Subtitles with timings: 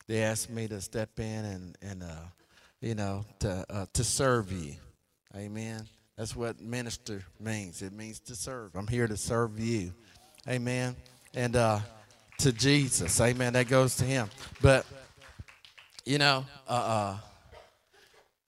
[0.09, 2.27] they asked me to step in and, and uh,
[2.81, 4.75] you know, to, uh, to serve you.
[5.37, 5.87] Amen.
[6.17, 7.81] That's what minister means.
[7.81, 8.75] It means to serve.
[8.75, 9.95] I'm here to serve you.
[10.49, 10.97] Amen.
[11.35, 11.81] And uh,
[12.39, 13.21] to Jesus.
[13.21, 13.53] Amen.
[13.53, 14.29] That goes to him.
[14.61, 14.87] But,
[16.05, 17.19] you know, uh,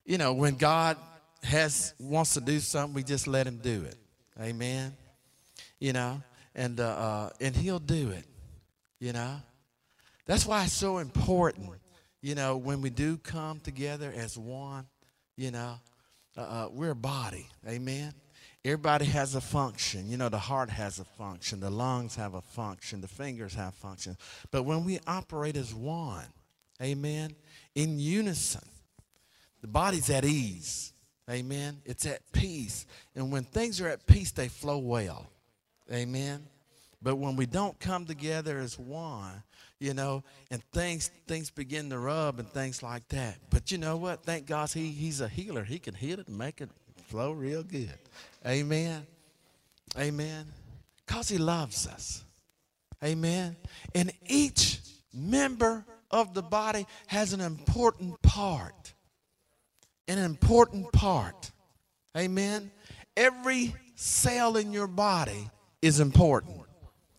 [0.05, 0.97] you know, when God
[1.43, 3.95] has wants to do something, we just let him do it.
[4.39, 4.93] Amen.
[5.79, 6.21] You know,
[6.55, 8.25] and uh, uh, and he'll do it.
[8.99, 9.35] You know,
[10.25, 11.69] that's why it's so important.
[12.21, 14.87] You know, when we do come together as one,
[15.35, 15.75] you know,
[16.37, 17.47] uh, uh we're a body.
[17.67, 18.13] Amen.
[18.65, 20.09] Everybody has a function.
[20.09, 23.73] You know, the heart has a function, the lungs have a function, the fingers have
[23.73, 24.15] function.
[24.51, 26.25] But when we operate as one,
[26.81, 27.35] amen,
[27.75, 28.65] in unison,
[29.61, 30.93] the body's at ease.
[31.29, 31.81] Amen.
[31.85, 32.85] It's at peace.
[33.15, 35.27] And when things are at peace, they flow well.
[35.91, 36.45] Amen.
[37.01, 39.43] But when we don't come together as one,
[39.79, 43.37] you know, and things things begin to rub and things like that.
[43.49, 44.23] But you know what?
[44.23, 45.63] Thank God he, he's a healer.
[45.63, 46.69] He can heal it and make it
[47.13, 47.93] flow real good.
[48.43, 49.05] Amen.
[49.95, 50.47] Amen.
[51.05, 52.23] Because he loves us.
[53.03, 53.55] Amen.
[53.93, 54.79] And each
[55.13, 58.95] member of the body has an important part
[60.07, 61.51] an important part.
[62.17, 62.71] Amen.
[63.15, 65.49] Every cell in your body
[65.81, 66.61] is important.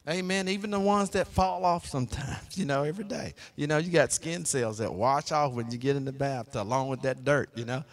[0.09, 0.49] Amen.
[0.49, 3.34] Even the ones that fall off sometimes, you know, every day.
[3.56, 6.56] You know, you got skin cells that wash off when you get in the bath
[6.56, 7.84] along with that dirt, you know.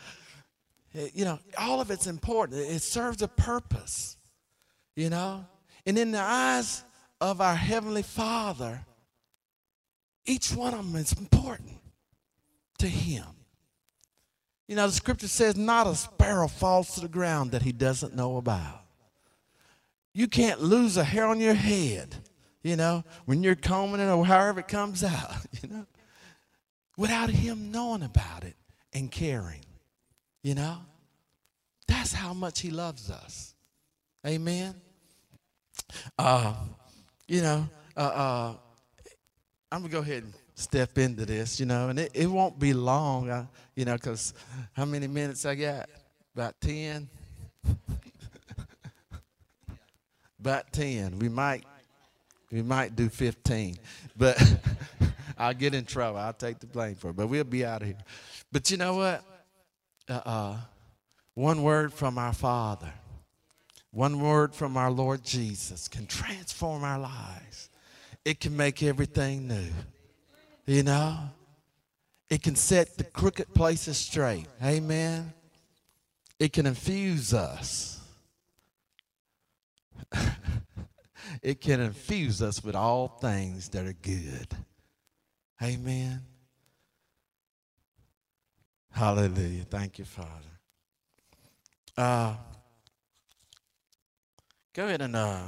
[0.95, 2.59] Eh, you know, all of it's important.
[2.59, 4.17] It serves a purpose,
[4.95, 5.45] you know.
[5.85, 6.83] And in the eyes
[7.19, 8.85] of our Heavenly Father,
[10.25, 11.79] each one of them is important
[12.79, 13.25] to Him.
[14.71, 18.15] You know, the scripture says, not a sparrow falls to the ground that he doesn't
[18.15, 18.85] know about.
[20.13, 22.15] You can't lose a hair on your head,
[22.63, 25.85] you know, when you're combing it or however it comes out, you know,
[26.95, 28.55] without him knowing about it
[28.93, 29.65] and caring,
[30.43, 30.77] you know.
[31.87, 33.53] That's how much he loves us.
[34.25, 34.75] Amen.
[36.17, 36.53] Uh,
[37.27, 38.53] you know, uh, uh,
[39.71, 42.57] I'm going to go ahead and step into this, you know, and it, it won't
[42.59, 44.33] be long, uh, you know, because
[44.73, 45.89] how many minutes I got?
[46.33, 47.09] About 10?
[50.39, 51.19] About 10.
[51.19, 51.65] We might,
[52.51, 53.77] we might do 15,
[54.15, 54.41] but
[55.37, 56.19] I'll get in trouble.
[56.19, 57.97] I'll take the blame for it, but we'll be out of here.
[58.51, 59.23] But you know what?
[60.11, 60.57] Uh,
[61.33, 62.91] one word from our Father,
[63.91, 67.69] one word from our Lord Jesus can transform our lives.
[68.25, 69.69] It can make everything new.
[70.65, 71.17] You know,
[72.29, 74.47] it can set the crooked places straight.
[74.63, 75.33] Amen.
[76.39, 77.99] It can infuse us.
[81.41, 84.47] it can infuse us with all things that are good.
[85.61, 86.21] Amen.
[88.91, 89.63] Hallelujah.
[89.63, 90.29] Thank you, Father.
[91.97, 92.35] Uh,
[94.73, 95.43] go ahead and uh,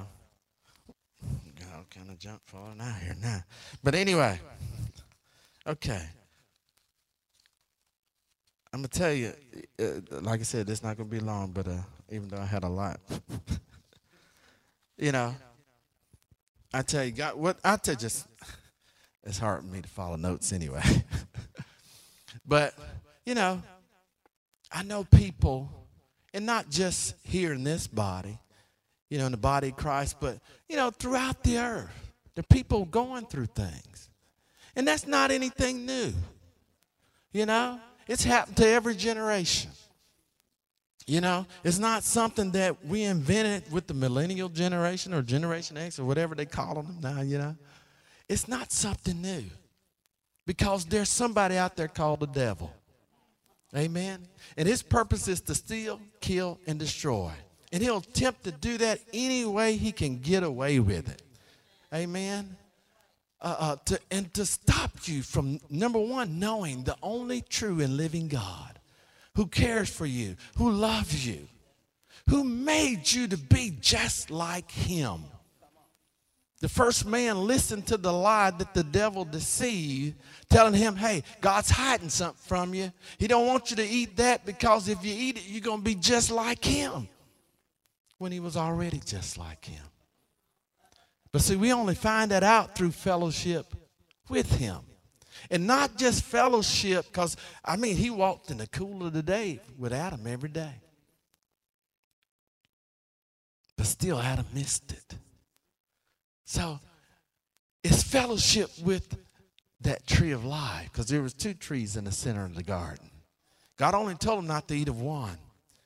[1.60, 3.44] God, kind of jump falling out here now.
[3.84, 4.40] But anyway.
[5.66, 6.01] Okay.
[8.74, 9.31] I'm gonna tell you,
[9.80, 11.78] uh, like I said, it's not gonna be long, but uh,
[12.10, 13.00] even though I had a lot,
[14.98, 15.36] you know,
[16.74, 18.28] I tell you, God, what I tell you, just
[19.24, 20.81] it's hard for me to follow notes anyway.
[22.48, 22.74] but
[23.25, 23.61] you know,
[24.71, 25.69] I know people,
[26.33, 28.39] and not just here in this body,
[29.09, 32.55] you know, in the body of Christ, but you know, throughout the earth, there are
[32.55, 34.09] people going through things.
[34.75, 36.13] And that's not anything new.
[37.31, 39.71] You know, it's happened to every generation.
[41.05, 45.99] You know, it's not something that we invented with the millennial generation or Generation X
[45.99, 47.55] or whatever they call them now, you know.
[48.29, 49.43] It's not something new
[50.47, 52.73] because there's somebody out there called the devil.
[53.75, 54.27] Amen.
[54.55, 57.31] And his purpose is to steal, kill, and destroy.
[57.71, 61.21] And he'll attempt to do that any way he can get away with it.
[61.93, 62.55] Amen.
[63.41, 67.97] Uh, uh, to, and to stop you from, number one, knowing the only true and
[67.97, 68.79] living God
[69.35, 71.47] who cares for you, who loves you,
[72.29, 75.23] who made you to be just like him.
[76.63, 80.15] The first man listened to the lie that the devil deceived,
[80.50, 82.94] telling him, hey, God's hiding something from you.
[83.18, 85.83] He don't want you to eat that because if you eat it, you're going to
[85.83, 87.10] be just like him.
[88.18, 89.83] When he was already just like him.
[91.33, 93.75] But see, we only find that out through fellowship
[94.30, 94.80] with him.
[95.51, 97.36] And not just fellowship, because,
[97.66, 100.75] I mean, he walked in the cool of the day with Adam every day.
[103.75, 105.18] But still, Adam missed it.
[106.53, 106.79] So
[107.83, 109.17] it's fellowship with
[109.81, 113.09] that tree of life because there was two trees in the center of the garden.
[113.75, 115.39] God only told them not to eat of one,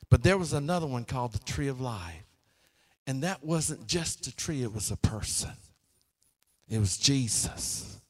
[0.09, 2.25] but there was another one called the tree of life.
[3.07, 5.53] And that wasn't just a tree, it was a person.
[6.67, 8.01] It was Jesus.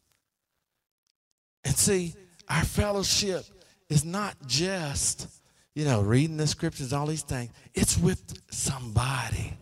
[1.63, 2.15] And see,
[2.49, 3.45] our fellowship
[3.87, 5.27] is not just,
[5.75, 7.51] you know, reading the scriptures, all these things.
[7.75, 9.53] It's with somebody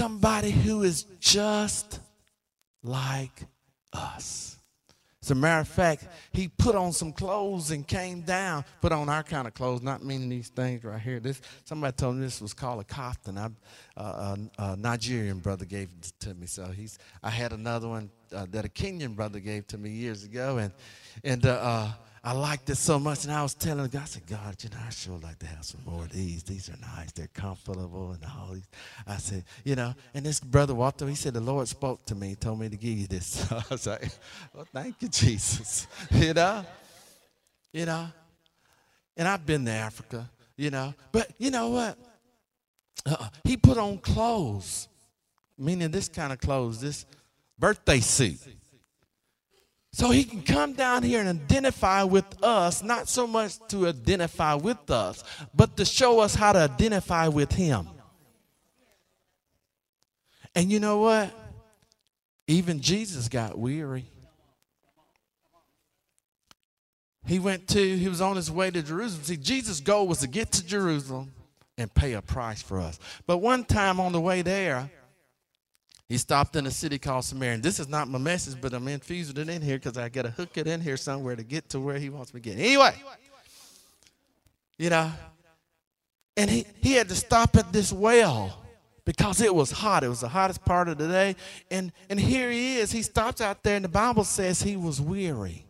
[0.00, 2.00] somebody who is just
[2.82, 3.42] like
[3.92, 4.56] us.
[5.22, 9.10] As a matter of fact, he put on some clothes and came down, put on
[9.10, 11.20] our kind of clothes, not meaning these things right here.
[11.20, 13.36] This somebody told me this was called a kaftan.
[13.36, 16.98] I, uh, a, a, Nigerian brother gave it to me, so he's.
[17.22, 20.72] I had another one uh, that a Kenyan brother gave to me years ago, and
[21.24, 24.26] and uh, uh I liked it so much, and I was telling God, I said,
[24.26, 26.42] God, you know, I sure like to have some more of these.
[26.42, 27.12] These are nice.
[27.12, 28.68] They're comfortable and all these.
[29.06, 31.08] I said, you know, and this brother walked up.
[31.08, 33.46] He said, the Lord spoke to me, told me to give you this.
[33.50, 34.10] So I was like,
[34.52, 35.86] well, thank you, Jesus.
[36.10, 36.62] you know,
[37.72, 38.08] you know,
[39.16, 41.96] and I've been to Africa, you know, but you know what?
[43.06, 44.88] Uh, he put on clothes,
[45.56, 47.06] meaning this kind of clothes, this
[47.58, 48.40] birthday suit.
[49.92, 54.54] So he can come down here and identify with us, not so much to identify
[54.54, 57.88] with us, but to show us how to identify with him.
[60.54, 61.32] And you know what?
[62.46, 64.06] Even Jesus got weary.
[67.26, 69.24] He went to, he was on his way to Jerusalem.
[69.24, 71.32] See, Jesus' goal was to get to Jerusalem
[71.76, 72.98] and pay a price for us.
[73.26, 74.90] But one time on the way there,
[76.10, 77.54] he stopped in a city called Samaria.
[77.54, 80.22] And this is not my message, but I'm infusing it in here because I got
[80.22, 82.58] to hook it in here somewhere to get to where he wants me to get.
[82.58, 83.00] Anyway,
[84.76, 85.08] you know,
[86.36, 88.60] and he, he had to stop at this well
[89.04, 90.02] because it was hot.
[90.02, 91.36] It was the hottest part of the day.
[91.70, 92.90] And, and here he is.
[92.90, 95.64] He stops out there, and the Bible says he was weary.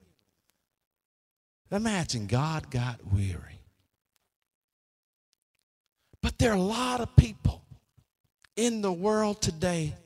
[1.70, 3.60] Imagine God got weary.
[6.22, 7.62] But there are a lot of people
[8.56, 9.96] in the world today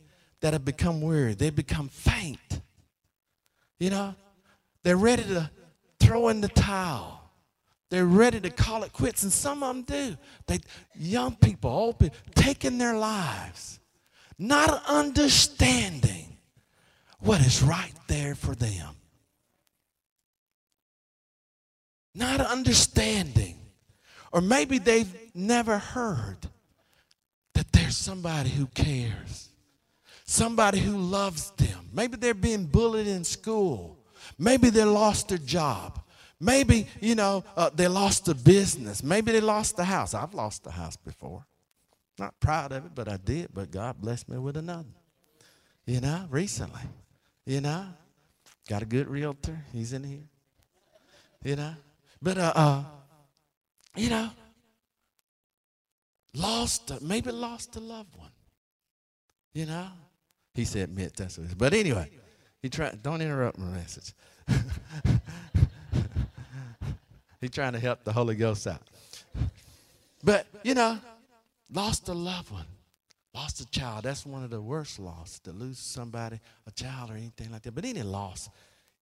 [0.45, 1.33] that have become weary.
[1.33, 2.61] They've become faint.
[3.81, 4.15] You know,
[4.83, 5.51] they're ready to
[5.99, 7.31] throw in the towel.
[7.89, 10.19] They're ready to call it quits, and some of them do.
[10.47, 10.59] They,
[10.95, 13.81] young people, old people, taking their lives,
[14.39, 16.37] not understanding
[17.21, 18.97] what is right there for them.
[22.15, 23.57] Not understanding.
[24.31, 26.37] Or maybe they've never heard
[27.55, 29.49] that there's somebody who cares
[30.25, 31.89] somebody who loves them.
[31.93, 33.99] Maybe they're being bullied in school.
[34.39, 36.01] Maybe they lost their job.
[36.41, 39.03] Maybe, you know, uh, they lost a business.
[39.03, 40.15] Maybe they lost the house.
[40.15, 41.47] I've lost the house before.
[42.19, 43.49] Not proud of it, but I did.
[43.55, 44.89] But God blessed me with another.
[45.87, 46.83] You know, recently.
[47.47, 47.87] You know,
[48.69, 49.65] got a good realtor.
[49.73, 50.29] He's in here.
[51.43, 51.75] You know,
[52.23, 52.85] but uh, uh
[53.97, 54.31] you know,
[56.35, 58.31] lost, maybe lost a loved one.
[59.53, 59.87] You know,
[60.55, 61.55] he said, admit that's what it is.
[61.55, 62.11] But anyway,
[62.63, 64.15] he tried, don't interrupt my message.
[67.41, 68.81] He's trying to help the Holy Ghost out.
[70.23, 70.99] But, you know,
[71.71, 72.67] lost a loved one,
[73.35, 74.05] lost a child.
[74.05, 77.75] That's one of the worst losses, to lose somebody, a child or anything like that.
[77.75, 78.49] But any loss,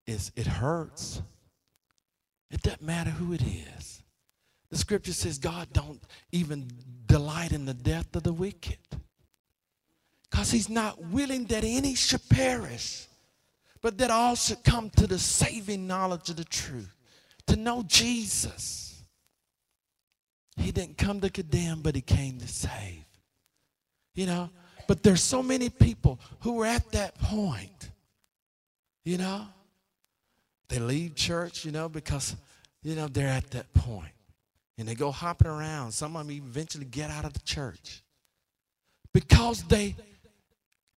[0.06, 1.23] is it hurts.
[2.50, 4.02] It doesn't matter who it is.
[4.71, 6.68] The scripture says God don't even
[7.06, 8.78] delight in the death of the wicked
[10.32, 13.06] because he's not willing that any should perish,
[13.82, 16.94] but that all should come to the saving knowledge of the truth,
[17.46, 19.02] to know Jesus.
[20.56, 23.04] He didn't come to condemn, but he came to save.
[24.14, 24.50] You know,
[24.88, 27.90] but there's so many people who are at that point.
[29.04, 29.46] You know,
[30.68, 32.36] they leave church, you know, because,
[32.82, 34.12] you know, they're at that point.
[34.78, 35.92] And they go hopping around.
[35.92, 38.02] Some of them eventually get out of the church
[39.12, 39.94] because they,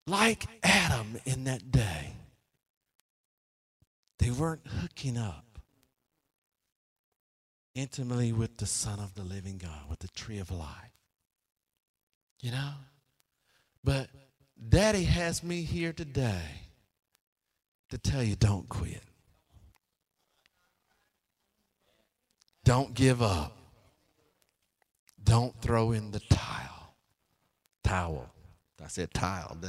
[0.08, 2.14] like Adam in that day,
[4.20, 5.46] they weren't hooking up
[7.74, 10.70] intimately with the Son of the living God, with the tree of life.
[12.42, 12.72] You know?
[13.84, 14.10] But
[14.70, 16.42] Daddy has me here today
[17.90, 19.04] to tell you don't quit.
[22.64, 23.56] Don't give up.
[25.24, 26.96] Don't throw in the tile.
[27.84, 28.35] Towel.
[28.84, 29.58] I said tile.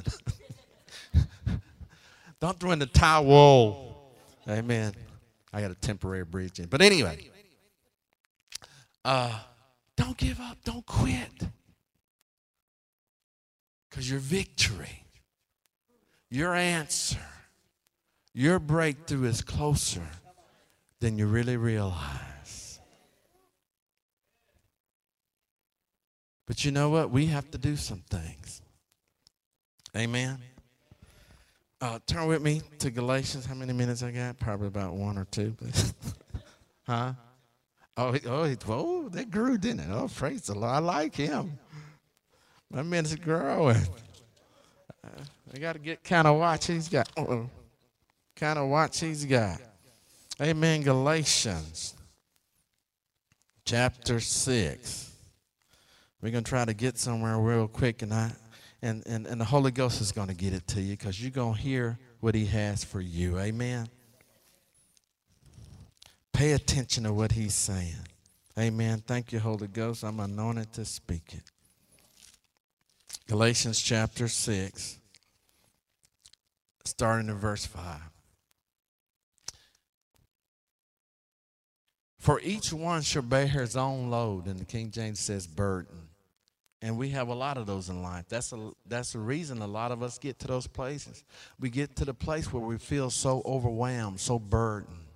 [2.40, 4.12] don't throw in the towel.
[4.48, 4.94] Amen.
[5.52, 6.66] I got a temporary bridge in.
[6.66, 7.30] But anyway,
[9.04, 9.38] uh,
[9.96, 10.58] don't give up.
[10.64, 11.30] Don't quit.
[13.88, 15.04] Because your victory,
[16.30, 17.18] your answer,
[18.34, 20.06] your breakthrough is closer
[21.00, 22.80] than you really realize.
[26.46, 27.10] But you know what?
[27.10, 28.62] We have to do some things.
[29.96, 30.38] Amen.
[31.80, 33.46] Uh, turn with me to Galatians.
[33.46, 34.38] How many minutes I got?
[34.38, 35.56] Probably about one or two.
[36.86, 37.14] huh?
[37.96, 39.88] Oh, oh, he, oh, that grew, didn't it?
[39.90, 40.70] Oh, praise the Lord.
[40.70, 41.58] I like him.
[42.70, 43.78] My minutes are growing.
[45.02, 45.22] Uh,
[45.54, 47.08] I got to get kind of watch he's got.
[47.16, 47.48] Uh-oh.
[48.34, 49.62] Kind of watch he's got.
[50.42, 50.82] Amen.
[50.82, 51.94] Galatians
[53.64, 55.12] chapter 6.
[56.20, 58.32] We're going to try to get somewhere real quick, I,
[58.86, 61.32] and, and, and the Holy Ghost is going to get it to you because you're
[61.32, 63.36] going to hear what he has for you.
[63.36, 63.88] Amen.
[66.32, 67.96] Pay attention to what he's saying.
[68.56, 69.02] Amen.
[69.04, 70.04] Thank you, Holy Ghost.
[70.04, 71.42] I'm anointed to speak it.
[73.26, 75.00] Galatians chapter 6,
[76.84, 78.00] starting in verse 5.
[82.20, 86.05] For each one shall bear his own load, and the King James says burden.
[86.86, 88.26] And we have a lot of those in life.
[88.28, 91.24] That's a that's the reason a lot of us get to those places.
[91.58, 95.08] We get to the place where we feel so overwhelmed, so burdened.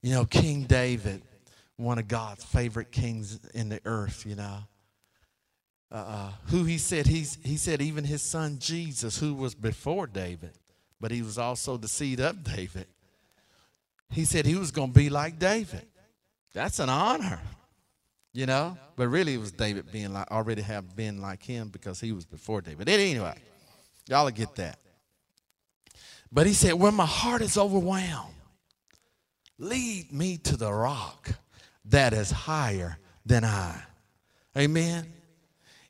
[0.00, 1.22] You know, King David,
[1.76, 4.58] one of God's favorite kings in the earth, you know.
[5.90, 10.52] Uh, who he said he's, he said even his son Jesus, who was before David,
[11.00, 12.86] but he was also the seed of David.
[14.10, 15.86] He said he was going to be like David.
[16.54, 17.40] That's an honor,
[18.36, 18.76] you know.
[18.96, 22.24] But really, it was David being like already have been like him because he was
[22.24, 22.88] before David.
[22.88, 23.36] Anyway,
[24.08, 24.78] y'all get that.
[26.30, 28.34] But he said, when my heart is overwhelmed,
[29.58, 31.30] Lead me to the rock
[31.86, 33.82] that is higher than I.
[34.56, 35.06] Amen.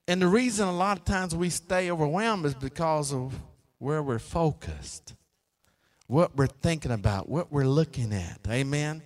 [0.07, 3.35] And the reason a lot of times we stay overwhelmed is because of
[3.79, 5.15] where we're focused,
[6.07, 8.39] what we're thinking about, what we're looking at.
[8.49, 9.03] Amen.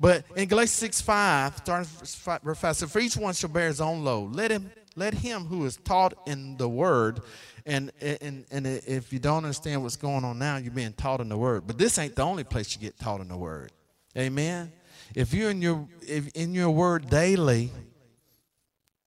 [0.00, 3.80] But in Galatians 6 5, starting verse 5, so for each one shall bear his
[3.80, 4.34] own load.
[4.34, 7.20] Let him, let him who is taught in the word,
[7.66, 11.28] and, and, and if you don't understand what's going on now, you're being taught in
[11.28, 11.66] the word.
[11.66, 13.72] But this ain't the only place you get taught in the word.
[14.16, 14.72] Amen.
[15.14, 17.70] If you're in your if in your word daily,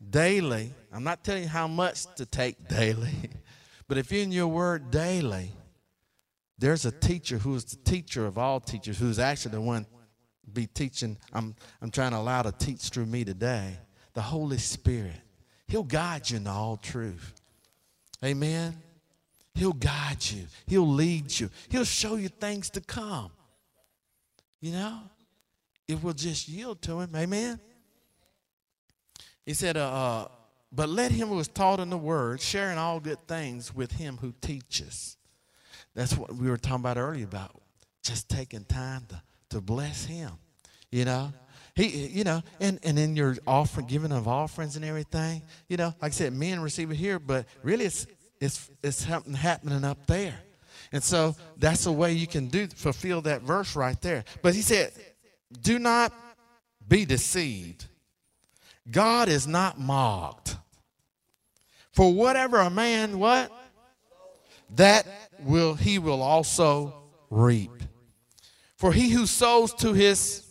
[0.09, 3.29] daily, I'm not telling you how much to take daily,
[3.87, 5.51] but if you're in your word daily,
[6.57, 9.85] there's a teacher who is the teacher of all teachers, who's actually the one
[10.51, 11.17] be teaching.
[11.33, 13.77] I'm I'm trying to allow to teach through me today.
[14.13, 15.19] The Holy Spirit.
[15.67, 17.33] He'll guide you in all truth.
[18.23, 18.75] Amen.
[19.53, 20.45] He'll guide you.
[20.67, 21.49] He'll lead you.
[21.69, 23.31] He'll show you things to come.
[24.59, 24.99] You know,
[25.87, 27.15] if we'll just yield to him.
[27.15, 27.59] Amen.
[29.45, 30.27] He said, uh, uh,
[30.71, 33.91] but let him who is taught in the word share in all good things with
[33.91, 35.17] him who teaches.
[35.95, 37.59] That's what we were talking about earlier about
[38.03, 39.21] just taking time to,
[39.51, 40.31] to bless him.
[40.91, 41.31] You know,
[41.75, 45.93] he, you know, and, and in your offering, giving of offerings and everything, you know,
[46.01, 48.07] like I said, men receive it here, but really it's,
[48.39, 50.35] it's, it's something happening up there.
[50.91, 54.25] And so that's a way you can do fulfill that verse right there.
[54.41, 54.91] But he said,
[55.61, 56.13] do not
[56.87, 57.85] be deceived.
[58.89, 60.57] God is not mocked.
[61.93, 63.51] For whatever a man what?
[64.75, 65.05] That
[65.39, 66.93] will he will also
[67.29, 67.80] reap.
[68.81, 70.43] For he who sows to his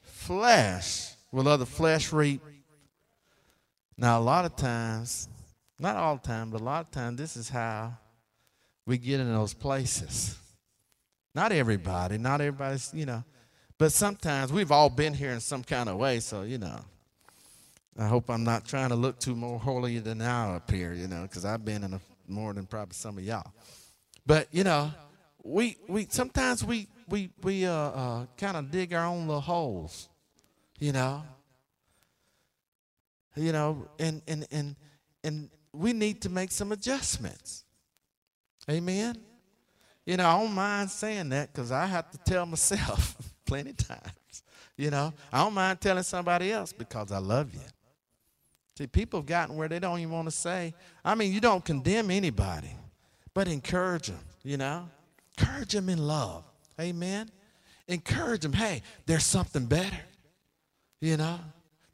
[0.00, 2.40] flesh will of the flesh reap.
[3.98, 5.28] Now a lot of times,
[5.78, 7.92] not all the time, but a lot of times this is how
[8.86, 10.38] we get in those places.
[11.34, 13.22] Not everybody, not everybody's, you know.
[13.76, 16.80] But sometimes we've all been here in some kind of way, so, you know.
[17.98, 21.24] I hope I'm not trying to look too more holy than up here, you know,
[21.24, 23.52] because I've been in a, more than probably some of y'all.
[24.24, 24.90] But you know,
[25.44, 30.08] we we sometimes we we we uh, uh kind of dig our own little holes,
[30.78, 31.22] you know.
[33.36, 34.76] You know, and and and
[35.22, 37.64] and we need to make some adjustments.
[38.68, 39.16] Amen.
[40.04, 44.42] You know, I don't mind saying that because I have to tell myself plenty times.
[44.76, 47.60] You know, I don't mind telling somebody else because I love you.
[48.76, 50.72] See, people have gotten where they don't even want to say.
[51.04, 52.70] I mean, you don't condemn anybody,
[53.34, 54.88] but encourage them, you know?
[55.36, 56.44] Encourage them in love.
[56.80, 57.30] Amen?
[57.86, 58.52] Encourage them.
[58.52, 60.00] Hey, there's something better.
[61.00, 61.38] You know?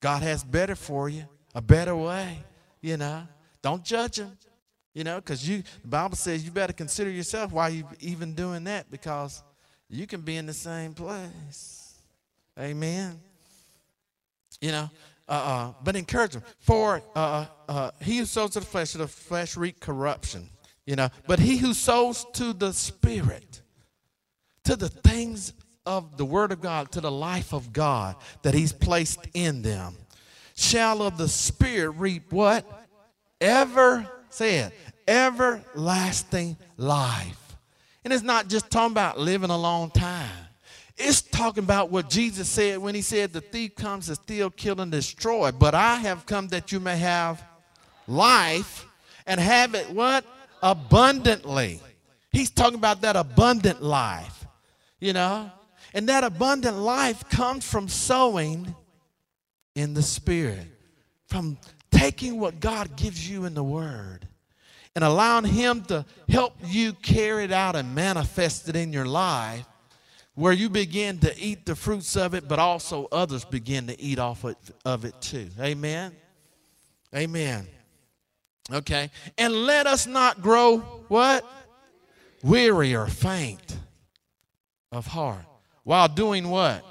[0.01, 1.25] God has better for you,
[1.55, 2.39] a better way.
[2.81, 3.27] You know?
[3.63, 4.37] Don't judge them.
[4.95, 8.63] You know, because you the Bible says you better consider yourself while you even doing
[8.65, 9.43] that because
[9.89, 11.95] you can be in the same place.
[12.59, 13.21] Amen.
[14.61, 14.91] You know,
[15.29, 16.43] uh, uh, but encourage them.
[16.61, 20.49] For uh, uh, he who sows to the flesh, the flesh reap corruption.
[20.87, 23.63] You know, but he who sows to the spirit,
[24.65, 25.53] to the things
[25.87, 29.97] of the word of God, to the life of God that he's placed in them,
[30.57, 32.67] shall of the spirit reap what?
[33.41, 34.73] Ever, say it,
[35.07, 37.57] everlasting life.
[38.05, 40.31] And it's not just talking about living a long time.
[40.97, 44.81] It's talking about what Jesus said when he said, The thief comes to steal, kill,
[44.81, 45.51] and destroy.
[45.51, 47.43] But I have come that you may have
[48.07, 48.87] life
[49.27, 50.25] and have it what?
[50.63, 51.81] Abundantly.
[52.31, 54.44] He's talking about that abundant life,
[55.05, 55.53] you know?
[55.93, 58.75] And that abundant life comes from sowing
[59.75, 60.67] in the Spirit,
[61.27, 61.59] from
[61.91, 64.27] taking what God gives you in the Word
[64.95, 69.67] and allowing Him to help you carry it out and manifest it in your life
[70.37, 74.19] where you begin to eat the fruits of it, but also others begin to eat
[74.19, 74.45] off
[74.85, 75.49] of it too.
[75.61, 76.13] Amen.
[77.15, 77.69] Amen.
[78.73, 79.11] Okay.
[79.37, 81.45] And let us not grow what?
[82.43, 83.79] Weary or faint
[84.95, 85.45] of heart.
[85.83, 86.85] While doing what?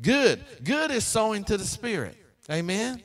[0.00, 0.44] Good.
[0.64, 2.16] Good is sowing to the Spirit.
[2.50, 3.02] Amen.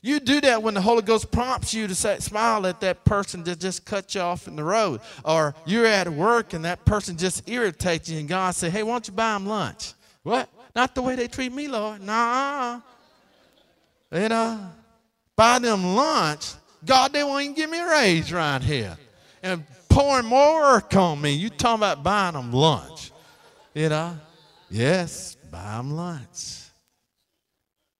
[0.00, 3.42] You do that when the Holy Ghost prompts you to say, smile at that person
[3.44, 5.00] that just cut you off in the road.
[5.24, 8.92] Or you're at work and that person just irritates you, and God say, hey, why
[8.92, 9.94] don't you buy them lunch?
[10.22, 10.48] What?
[10.76, 12.00] Not the way they treat me, Lord.
[12.00, 12.80] Nah.
[14.12, 14.70] You know,
[15.34, 16.52] buy them lunch.
[16.84, 18.96] God, they won't even give me a raise right here.
[19.42, 19.64] And
[19.98, 21.32] pouring more work on me.
[21.32, 23.10] You talking about buying them lunch.
[23.74, 24.16] You know?
[24.70, 26.60] Yes, buy them lunch.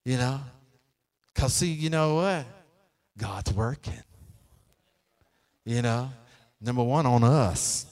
[0.04, 0.40] You know?
[1.34, 2.46] Because, see, you know what?
[3.16, 4.04] God's working.
[5.64, 6.08] You know,
[6.60, 7.84] number one on us,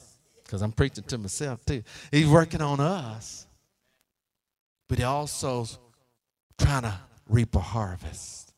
[0.43, 1.83] because I'm preaching to myself too.
[2.09, 3.45] He's working on us,
[4.87, 5.67] but he also
[6.57, 6.93] trying to
[7.27, 8.53] reap a harvest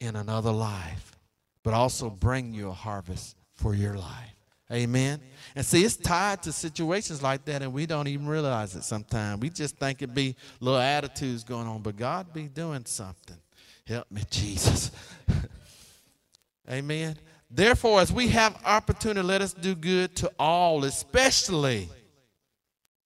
[0.00, 1.16] in another life,
[1.62, 4.34] but also bring you a harvest for your life.
[4.72, 5.20] Amen.
[5.54, 9.40] And see, it's tied to situations like that, and we don't even realize it sometimes.
[9.40, 13.36] We just think it be little attitudes going on, but God be doing something.
[13.84, 14.92] Help me, Jesus.
[16.70, 17.16] Amen.
[17.50, 21.88] Therefore, as we have opportunity, let us do good to all, especially,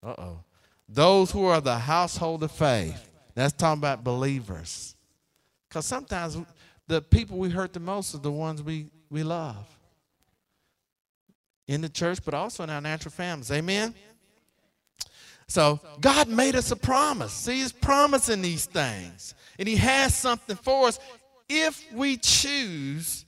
[0.02, 0.44] uh oh,
[0.86, 3.10] those who are the household of faith.
[3.34, 4.94] That's talking about believers.
[5.68, 6.36] Because sometimes
[6.86, 9.73] the people we hurt the most are the ones we, we love
[11.66, 13.50] in the church, but also in our natural families.
[13.50, 13.94] Amen?
[15.46, 17.32] So God made us a promise.
[17.32, 19.34] See, He's promising these things.
[19.58, 20.98] And He has something for us
[21.48, 23.24] if we choose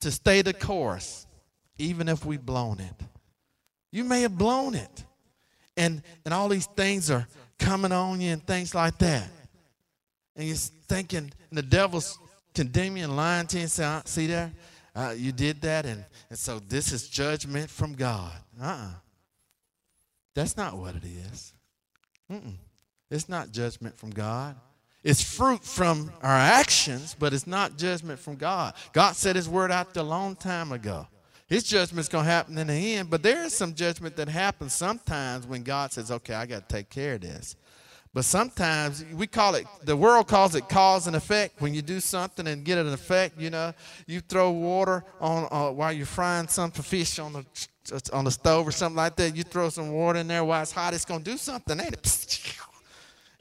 [0.00, 1.26] to stay the course,
[1.78, 2.94] even if we've blown it.
[3.90, 5.04] You may have blown it.
[5.76, 7.26] And, and all these things are
[7.58, 9.28] coming on you and things like that.
[10.36, 12.18] And you're thinking, and the devil's
[12.54, 14.52] condemning and lying to you and saying, see there?
[14.94, 18.32] Uh, you did that, and, and so this is judgment from God.
[18.60, 18.74] Uh uh-uh.
[18.74, 18.90] uh
[20.34, 21.52] That's not what it is.
[22.30, 22.54] Mm-mm.
[23.10, 24.56] It's not judgment from God.
[25.02, 28.74] It's fruit from our actions, but it's not judgment from God.
[28.92, 31.06] God said His word out there a long time ago.
[31.46, 34.72] His judgment's going to happen in the end, but there is some judgment that happens
[34.72, 37.56] sometimes when God says, okay, I got to take care of this.
[38.12, 41.60] But sometimes we call it, the world calls it cause and effect.
[41.60, 43.72] When you do something and get an effect, you know,
[44.06, 47.44] you throw water on uh, while you're frying some fish on the
[48.12, 49.36] on the stove or something like that.
[49.36, 52.56] You throw some water in there while it's hot, it's gonna do something, ain't it?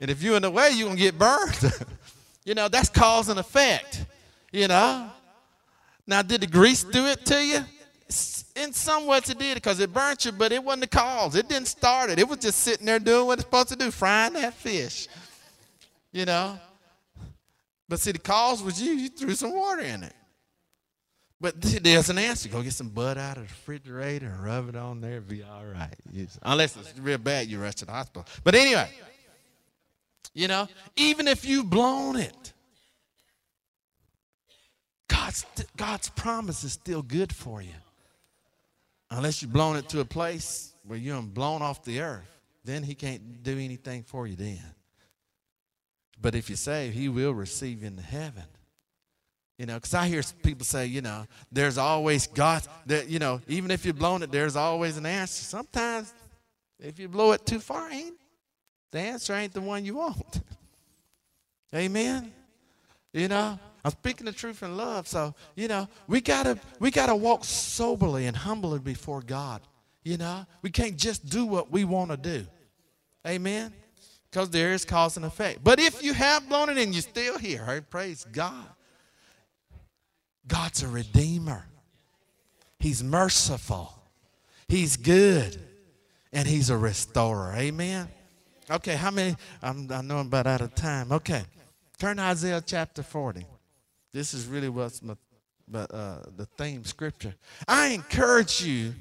[0.01, 1.73] And if you're in the way, you're gonna get burned.
[2.45, 4.05] you know, that's cause and effect.
[4.49, 5.11] You know.
[6.07, 7.59] Now, did the grease do it to you?
[8.59, 11.35] In some ways it did because it burnt you, but it wasn't the cause.
[11.35, 12.19] It didn't start it.
[12.19, 15.07] It was just sitting there doing what it's supposed to do, frying that fish.
[16.11, 16.59] You know?
[17.87, 18.91] But see, the cause was you.
[18.91, 20.13] You threw some water in it.
[21.41, 22.49] But there's an answer.
[22.49, 25.21] Go get some bud out of the refrigerator and rub it on there.
[25.21, 25.95] Be all right.
[26.43, 28.25] Unless it's real bad, you rush to the hospital.
[28.43, 28.89] But anyway,
[30.33, 32.53] you know, even if you've blown it,
[35.07, 35.45] God's,
[35.75, 37.73] God's promise is still good for you.
[39.11, 42.29] Unless you've blown it to a place where you're blown off the earth,
[42.63, 44.63] then He can't do anything for you then.
[46.21, 48.43] But if you say He will receive you into heaven.
[49.57, 53.41] You know, because I hear people say, you know, there's always God, that, you know,
[53.49, 55.43] even if you've blown it, there's always an answer.
[55.43, 56.13] Sometimes,
[56.79, 58.15] if you blow it too far, ain't
[58.91, 60.41] the answer ain't the one you want.
[61.75, 62.31] Amen.
[63.11, 65.07] You know, I'm speaking the truth in love.
[65.07, 69.61] So, you know, we gotta we gotta walk soberly and humbly before God.
[70.03, 72.45] You know, we can't just do what we want to do.
[73.27, 73.73] Amen.
[74.29, 75.63] Because there is cause and effect.
[75.63, 78.67] But if you have blown it and you're still here, praise God.
[80.47, 81.65] God's a redeemer.
[82.77, 83.91] He's merciful.
[84.67, 85.59] He's good.
[86.31, 87.55] And he's a restorer.
[87.55, 88.07] Amen.
[88.69, 89.35] Okay, how many?
[89.63, 91.11] I'm, I know I'm about out of time.
[91.11, 91.41] Okay.
[91.97, 93.47] Turn Isaiah chapter 40.
[94.11, 95.15] This is really what's my,
[95.67, 97.35] but, uh, the theme scripture.
[97.67, 98.93] I encourage you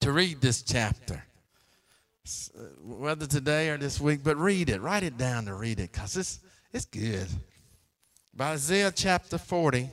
[0.00, 1.24] to read this chapter,
[2.26, 4.80] uh, whether today or this week, but read it.
[4.82, 6.40] Write it down to read it because it's,
[6.72, 7.26] it's good.
[8.34, 9.90] By Isaiah chapter 40.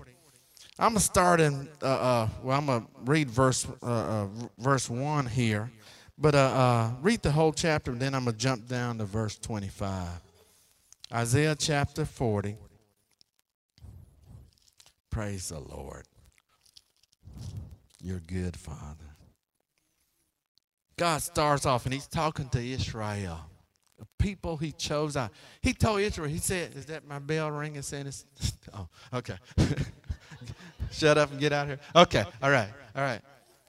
[0.80, 1.70] I'm gonna start in.
[1.82, 5.72] Uh, uh, well, I'm gonna read verse uh, uh verse one here,
[6.18, 7.92] but uh, read the whole chapter.
[7.92, 10.10] And then I'm gonna jump down to verse 25.
[11.14, 12.58] Isaiah chapter 40.
[15.14, 16.08] Praise the Lord.
[18.02, 19.16] You're good, Father.
[20.98, 23.40] God starts off and he's talking to Israel,
[24.00, 25.30] the people he chose out.
[25.62, 27.84] He told Israel, he said, Is that my bell ringing?
[27.84, 28.26] Saying it's,
[28.74, 29.36] oh, okay.
[30.92, 31.80] Shut up and get out of here.
[31.96, 33.22] Okay, all right, all right.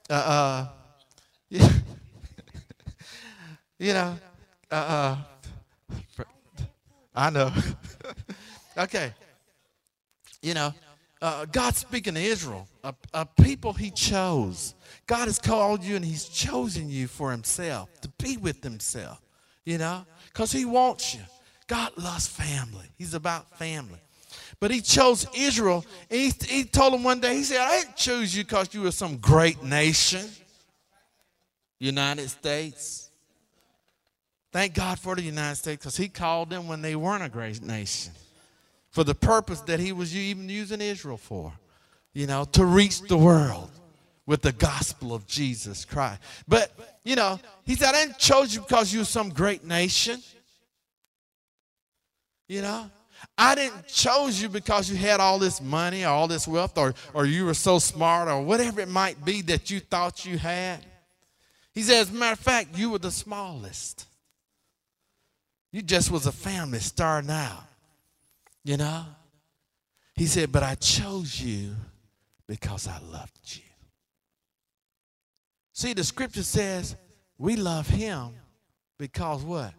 [0.09, 0.69] Uh, uh,
[1.51, 1.69] yeah.
[3.79, 4.19] you know,
[4.71, 5.17] uh,
[7.15, 7.53] I know.
[8.79, 9.13] okay.
[10.41, 10.73] You know,
[11.25, 14.75] uh, God's speaking to Israel, a, a people He chose.
[15.07, 19.23] God has called you and He's chosen you for Himself, to be with Himself,
[19.65, 21.23] you know, because He wants you.
[21.67, 23.99] God loves family, He's about family.
[24.61, 27.97] But He chose Israel, and He, he told them one day, He said, I didn't
[27.97, 30.27] choose you because you were some great nation,
[31.81, 33.11] United States.
[34.53, 37.63] Thank God for the United States because He called them when they weren't a great
[37.63, 38.13] nation
[38.95, 41.53] for the purpose that he was even using Israel for,
[42.13, 43.69] you know, to reach the world
[44.25, 46.21] with the gospel of Jesus Christ.
[46.47, 46.71] But,
[47.03, 50.23] you know, he said, I didn't choose you because you're some great nation.
[52.47, 52.89] You know,
[53.37, 56.95] I didn't choose you because you had all this money or all this wealth or,
[57.15, 60.87] or you were so smart or whatever it might be that you thought you had.
[61.73, 64.07] He said, as a matter of fact, you were the smallest.
[65.73, 67.65] You just was a family starting out.
[68.65, 69.05] You know?
[70.15, 71.75] He said, But I chose you
[72.47, 73.63] because I loved you.
[75.73, 76.97] See, the scripture says
[77.37, 78.35] we love him
[78.99, 79.75] because what?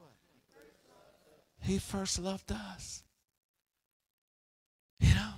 [1.61, 3.01] He first loved us.
[4.99, 5.31] You know?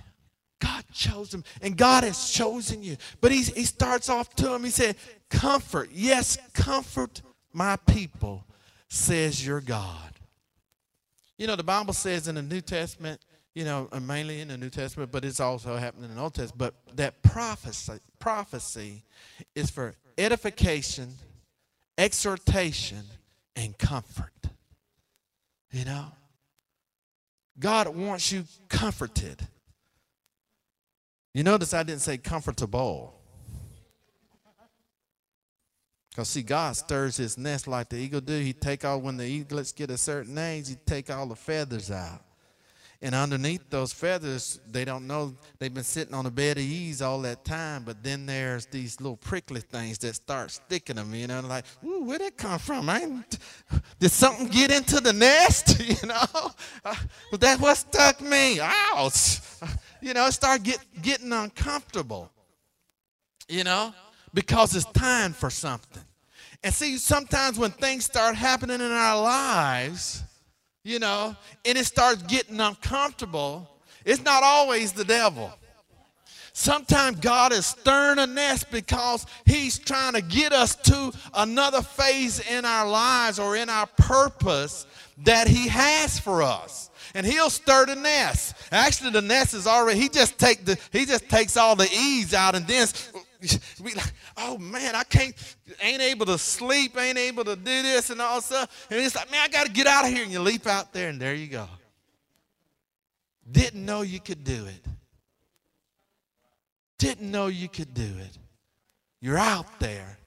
[0.60, 2.96] God chose him, and God has chosen you.
[3.20, 4.96] But he, he starts off to him, he said,
[5.30, 8.44] Comfort, yes, comfort my people,
[8.88, 10.12] says your God.
[11.36, 13.20] You know, the Bible says in the New Testament,
[13.54, 16.34] you know, uh, mainly in the New Testament, but it's also happening in the Old
[16.34, 16.58] Testament.
[16.58, 19.02] But that prophecy, prophecy
[19.54, 21.14] is for edification,
[21.96, 23.02] exhortation,
[23.56, 24.32] and comfort.
[25.72, 26.06] You know?
[27.58, 29.46] God wants you comforted.
[31.34, 33.14] You notice I didn't say comfortable.
[36.10, 38.38] Because see, God stirs his nest like the eagle do.
[38.40, 41.90] He take all when the eaglets get a certain age, he take all the feathers
[41.90, 42.22] out.
[43.00, 47.00] And underneath those feathers, they don't know they've been sitting on a bed of ease
[47.00, 47.84] all that time.
[47.84, 52.02] But then there's these little prickly things that start sticking them, you know, like, ooh,
[52.02, 52.90] where'd it come from?
[52.90, 53.22] I
[54.00, 55.80] did something get into the nest?
[56.02, 56.50] you know,
[56.84, 56.94] uh,
[57.30, 58.58] but that's what stuck me.
[58.60, 59.40] Ouch.
[60.00, 62.30] You know, start get, getting uncomfortable,
[63.48, 63.94] you know,
[64.34, 66.02] because it's time for something.
[66.64, 70.24] And see, sometimes when things start happening in our lives,
[70.88, 73.68] you know, and it starts getting uncomfortable,
[74.06, 75.52] it's not always the devil.
[76.54, 82.40] Sometimes God is stirring a nest because He's trying to get us to another phase
[82.50, 84.86] in our lives or in our purpose
[85.24, 86.90] that He has for us.
[87.14, 88.56] And He'll stir the nest.
[88.72, 90.00] Actually, the nest is already.
[90.00, 90.78] He just take the.
[90.90, 92.88] He just takes all the ease out, and then
[93.82, 95.34] we like, oh man, I can't,
[95.80, 98.86] ain't able to sleep, ain't able to do this and all stuff.
[98.90, 100.24] And it's like, man, I got to get out of here.
[100.24, 101.68] And you leap out there, and there you go.
[103.50, 104.84] Didn't know you could do it.
[106.98, 108.38] Didn't know you could do it.
[109.20, 110.18] You're out there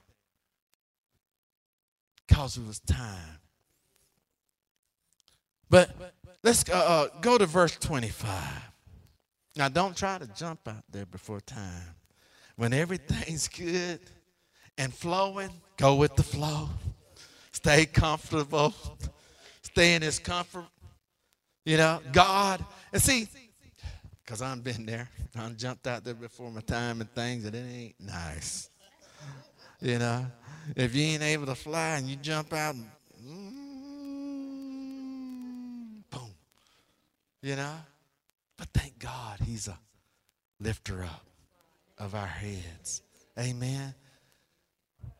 [2.26, 3.38] because it was time.
[5.68, 5.90] But
[6.42, 8.34] let's uh, uh, go to verse 25.
[9.56, 11.94] Now, don't try to jump out there before time.
[12.62, 13.98] When everything's good
[14.78, 16.70] and flowing, go with the flow.
[17.50, 18.72] Stay comfortable.
[19.62, 20.66] Stay in his comfort.
[21.64, 22.64] You know, God.
[22.92, 23.26] And see,
[24.24, 25.08] because I've been there.
[25.34, 28.70] I jumped out there before my time and things, and it ain't nice.
[29.80, 30.24] You know,
[30.76, 32.88] if you ain't able to fly and you jump out and
[36.08, 36.30] boom,
[37.42, 37.74] you know.
[38.56, 39.76] But thank God He's a
[40.60, 41.26] lifter up
[42.02, 43.02] of our heads.
[43.38, 43.94] Amen.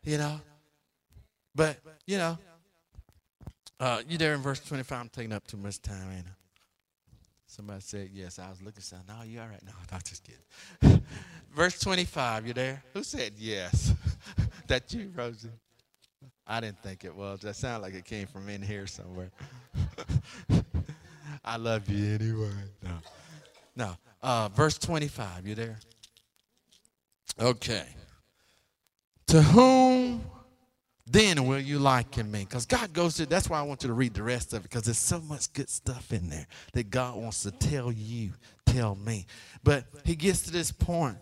[0.03, 0.39] You know,
[1.55, 2.37] but you know,
[3.79, 4.99] uh, you there in verse 25.
[4.99, 6.31] I'm taking up too much time, ain't I?
[7.47, 8.37] Somebody said yes.
[8.37, 11.01] I was looking, saying, "No, you all right?" No, I'm just kidding.
[11.55, 12.47] Verse 25.
[12.47, 12.83] You there?
[12.95, 13.93] Who said yes?
[14.67, 15.49] that you, Rosie?
[16.47, 17.41] I didn't think it was.
[17.41, 19.29] That sounded like it came from in here somewhere.
[21.45, 22.49] I love you anyway.
[22.81, 22.91] No,
[23.75, 23.95] no.
[24.21, 25.47] Uh, verse 25.
[25.47, 25.77] You there?
[27.39, 27.85] Okay.
[29.27, 30.23] To whom
[31.05, 32.45] then will you liken me?
[32.47, 34.63] Because God goes to, that's why I want you to read the rest of it,
[34.63, 38.31] because there's so much good stuff in there that God wants to tell you,
[38.65, 39.25] tell me.
[39.63, 41.17] But he gets to this point,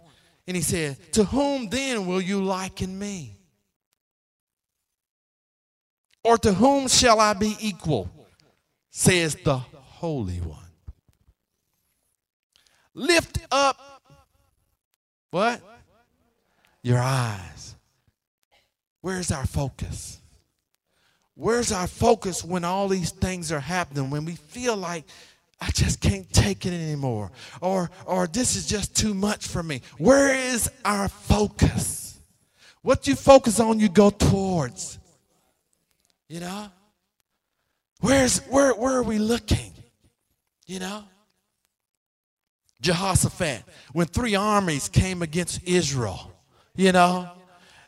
[0.48, 3.38] and he said, To whom then will you liken me?
[6.24, 8.10] Or to whom shall I be equal?
[8.92, 10.60] Says the Holy One.
[12.94, 13.80] Lift up
[15.32, 15.62] what?
[16.84, 17.62] Your eyes
[19.02, 20.20] Where's our focus?
[21.34, 24.10] Where's our focus when all these things are happening?
[24.10, 25.06] When we feel like
[25.60, 29.82] I just can't take it anymore, or or this is just too much for me.
[29.98, 32.20] Where is our focus?
[32.84, 34.98] What you focus on, you go towards.
[36.28, 36.68] You know?
[38.00, 39.72] Where's where where are we looking?
[40.68, 41.04] You know?
[42.82, 43.64] Jehoshaphat,
[43.94, 46.31] when three armies came against Israel,
[46.76, 47.30] you know,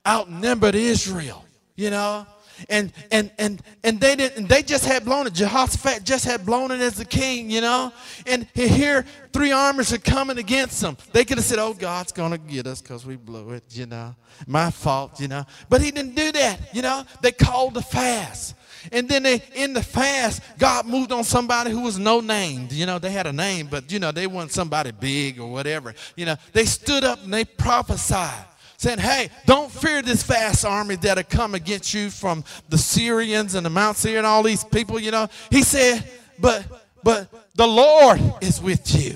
[0.06, 1.44] outnumbered Israel,
[1.76, 2.26] you know.
[2.70, 5.34] And and and and they didn't they just had blown it.
[5.34, 7.92] Jehoshaphat just had blown it as the king, you know.
[8.28, 10.96] And here three armies are coming against them.
[11.12, 14.16] They could have said, Oh, God's gonna get us because we blew it, you know.
[14.46, 15.46] My fault, you know.
[15.68, 17.04] But he didn't do that, you know.
[17.22, 18.56] They called the fast.
[18.92, 22.72] And then they in the fast, God moved on somebody who was no named.
[22.72, 25.96] You know, they had a name, but you know, they weren't somebody big or whatever.
[26.16, 28.46] You know, they stood up and they prophesied
[28.84, 33.66] saying, Hey, don't fear this vast army that'll come against you from the Syrians and
[33.66, 35.28] the Mount Seir and all these people, you know.
[35.50, 36.04] He said,
[36.40, 36.66] But
[37.04, 39.16] but the Lord is with you.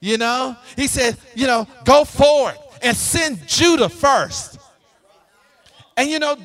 [0.00, 0.56] You know?
[0.76, 4.58] He said, you know, go forward and send Judah first.
[5.96, 6.36] And you know,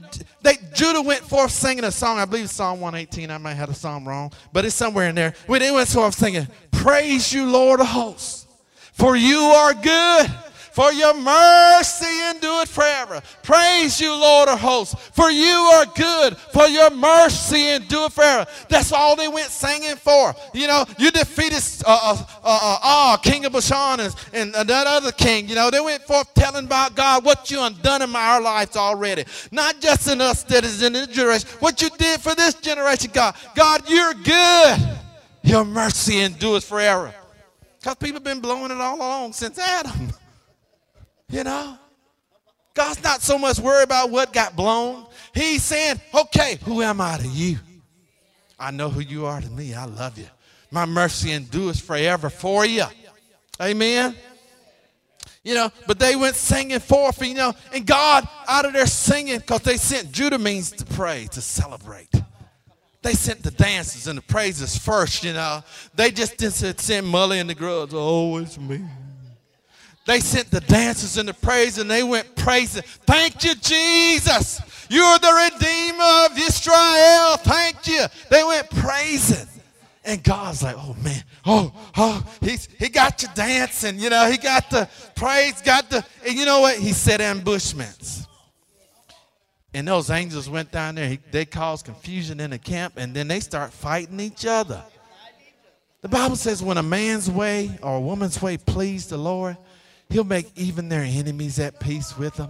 [0.42, 2.18] they, Judah went forth singing a song.
[2.18, 3.30] I believe Psalm 118.
[3.30, 5.36] I might have the song wrong, but it's somewhere in there.
[5.46, 8.48] When they went forth singing, Praise you, Lord of hosts,
[8.94, 10.32] for you are good
[10.74, 13.22] for your mercy endureth forever.
[13.44, 18.50] Praise you, Lord of hosts, for you are good, for your mercy endureth forever.
[18.70, 20.34] That's all they went singing for.
[20.54, 25.12] You know, you defeated uh, uh, uh, uh, King of Bashan and, and that other
[25.12, 25.48] king.
[25.48, 29.26] You know, they went forth telling about God what you undone in our lives already.
[29.52, 33.12] Not just in us that is in this generation, what you did for this generation,
[33.14, 33.36] God.
[33.56, 34.98] God, you're good.
[35.44, 37.14] Your mercy endures forever.
[37.80, 40.14] Because people have been blowing it all along since Adam.
[41.34, 41.80] You know?
[42.76, 45.08] God's not so much worried about what got blown.
[45.34, 47.58] He's saying, okay, who am I to you?
[48.60, 49.74] I know who you are to me.
[49.74, 50.28] I love you.
[50.70, 52.84] My mercy endures forever for you.
[53.60, 54.16] Amen.
[55.44, 59.40] You know, but they went singing forth, you know, and God out of there singing
[59.40, 62.14] because they sent Judah means to pray, to celebrate.
[63.02, 65.64] They sent the dances and the praises first, you know.
[65.96, 68.82] They just didn't send Mully and the girls, oh, it's me.
[70.06, 72.84] They sent the dancers and the praise and they went praising.
[72.84, 74.62] Thank you, Jesus.
[74.90, 77.38] You're the Redeemer of Israel.
[77.38, 78.06] Thank you.
[78.30, 79.48] They went praising.
[80.06, 84.38] And God's like, oh man, oh, oh, he's he got you dancing, you know, he
[84.38, 86.78] got the praise, got the, and you know what?
[86.78, 88.28] He set ambushments.
[89.74, 93.30] And those angels went down there, he, they caused confusion in the camp, and then
[93.30, 94.84] they start fighting each other.
[96.02, 99.56] The Bible says when a man's way or a woman's way please the Lord,
[100.10, 102.50] he'll make even their enemies at peace with them.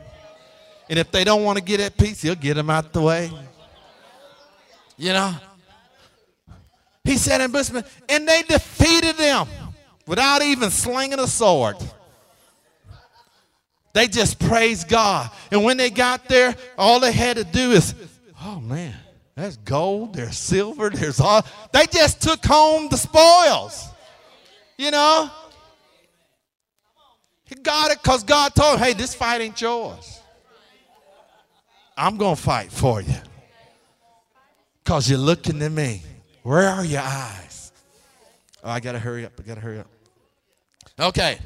[0.89, 3.31] And if they don't want to get at peace, he'll get them out the way.
[4.97, 5.33] You know?
[7.03, 9.47] He said ambushment, and they defeated them
[10.05, 11.75] without even slinging a sword.
[13.93, 15.29] They just praised God.
[15.51, 17.93] And when they got there, all they had to do is,
[18.41, 18.95] oh man,
[19.35, 21.45] there's gold, there's silver, there's all.
[21.71, 23.87] They just took home the spoils.
[24.77, 25.29] You know?
[27.53, 30.21] He got it because God told him, hey, this fight ain't yours.
[31.95, 33.13] I'm going to fight for you
[34.83, 36.01] because you're looking at me.
[36.41, 37.71] Where are your eyes?
[38.63, 39.33] Oh, I got to hurry up.
[39.37, 39.87] I got to hurry up.
[40.99, 41.37] Okay.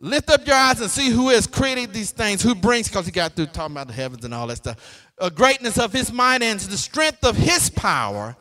[0.00, 3.12] Lift up your eyes and see who has created these things, who brings, because he
[3.12, 5.10] got through talking about the heavens and all that stuff.
[5.18, 8.34] A greatness of his might and the strength of his power.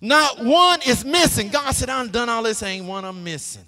[0.00, 1.50] Not one is missing.
[1.50, 3.64] God said, I've done all this, ain't one I'm missing.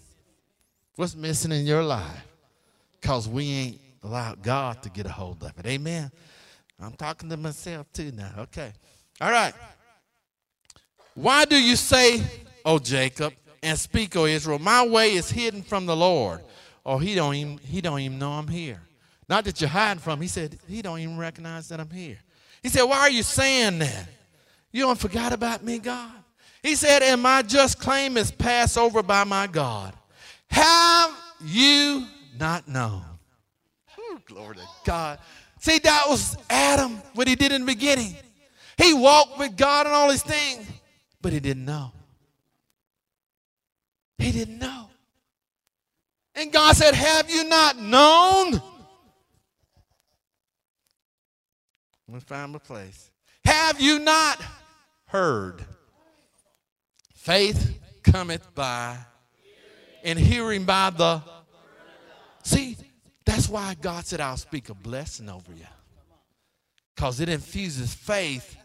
[0.99, 2.27] What's missing in your life?
[3.01, 5.65] Because we ain't allowed God to get a hold of it.
[5.65, 6.11] Amen.
[6.81, 8.33] I'm talking to myself too now.
[8.37, 8.73] Okay.
[9.21, 9.55] All right.
[11.15, 12.21] Why do you say,
[12.65, 13.33] O Jacob,
[13.63, 16.41] and speak, O Israel, my way is hidden from the Lord?
[16.83, 18.83] Or oh, he don't even he don't even know I'm here.
[19.29, 20.21] Not that you're hiding from.
[20.21, 22.19] He said he don't even recognize that I'm here.
[22.61, 24.09] He said, Why are you saying that?
[24.73, 26.11] You don't forgot about me, God?
[26.61, 29.95] He said, And my just claim is passed over by my God.
[30.51, 32.07] Have you
[32.39, 33.03] not known?
[33.99, 35.19] Ooh, glory to God.
[35.61, 38.15] See, that was Adam, what he did in the beginning.
[38.77, 40.67] He walked with God and all these things.
[41.21, 41.93] But he didn't know.
[44.19, 44.89] He didn't know.
[46.35, 48.63] And God said, Have you not known?
[52.13, 53.11] To find my place.
[53.45, 54.43] Have you not
[55.07, 55.65] heard?
[57.15, 58.97] Faith cometh by,
[60.09, 61.23] and hearing by the.
[62.43, 62.77] See,
[63.27, 65.67] that's why God said, I'll speak a blessing over you.
[66.95, 68.57] Because it infuses faith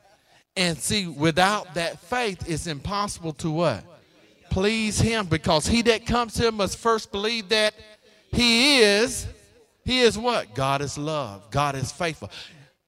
[0.55, 3.83] and see, without that faith, it's impossible to what?
[4.49, 7.73] Please him because he that comes to him must first believe that
[8.31, 9.27] he is,
[9.83, 10.55] he is what?
[10.55, 11.49] God is love.
[11.51, 12.31] God is faithful.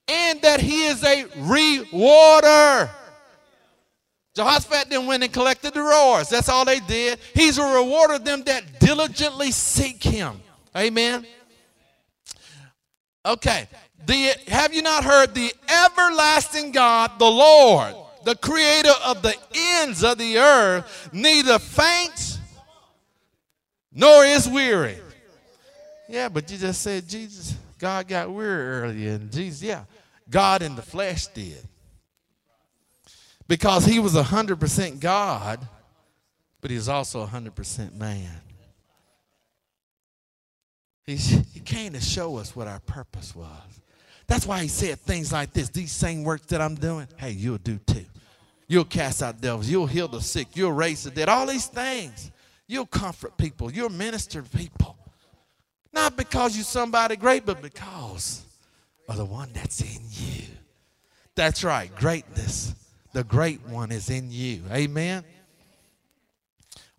[0.08, 2.90] And that he is a rewarder.
[4.36, 6.28] Jehoshaphat then went and collected the roars.
[6.28, 7.20] That's all they did.
[7.34, 10.42] He's a rewarder of them that diligently seek him.
[10.76, 11.26] Amen.
[13.26, 13.68] Okay.
[14.06, 20.04] The, have you not heard the everlasting God, the Lord, the creator of the ends
[20.04, 22.38] of the earth, neither faints
[23.92, 24.98] nor is weary?
[26.10, 29.86] Yeah, but you just said Jesus, God got weary earlier, and Jesus, yeah,
[30.30, 31.68] God in the flesh did.
[33.48, 35.68] Because he was 100% God,
[36.62, 38.42] but he was also 100% man.
[41.06, 43.82] He's, he came to show us what our purpose was.
[44.28, 47.60] That's why he said things like this these same works that I'm doing, hey, you'll
[47.60, 48.06] do too.
[48.68, 52.32] You'll cast out devils, you'll heal the sick, you'll raise the dead, all these things.
[52.68, 54.98] You'll comfort people, you'll minister to people.
[55.94, 58.44] Not because you're somebody great, but because
[59.08, 60.44] of the one that's in you.
[61.36, 62.74] That's right, greatness.
[63.16, 64.64] The great one is in you.
[64.70, 65.24] Amen.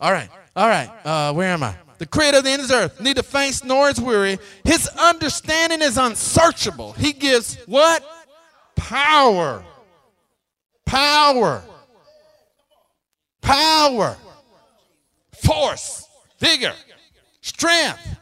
[0.00, 0.90] All right, all right.
[1.04, 1.74] Uh, where am I?
[1.98, 4.38] the creator of the ends of earth, neither faints nor is weary.
[4.64, 6.92] His understanding is unsearchable.
[6.94, 8.02] He gives what?
[8.76, 9.62] Power.
[10.86, 11.62] Power.
[13.42, 14.16] Power.
[15.32, 16.06] Force.
[16.38, 16.72] Vigor.
[17.42, 18.16] Strength.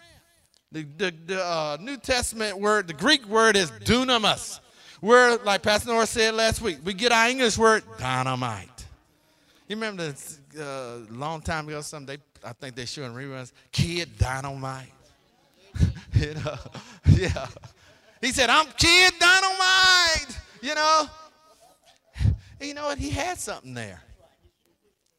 [0.72, 4.58] The, the, the uh, New Testament word, the Greek word is dunamis.
[5.04, 8.86] Where, like Pastor Norris said last week, we get our English word dynamite.
[9.68, 10.14] You remember
[10.54, 13.52] the uh, long time ago, some they I think they're showing reruns.
[13.70, 14.88] Kid Dynamite.
[16.14, 16.56] you know,
[17.18, 17.46] yeah.
[18.22, 21.06] He said, "I'm Kid Dynamite." You know,
[22.24, 22.34] and
[22.68, 22.96] you know what?
[22.96, 24.00] He had something there.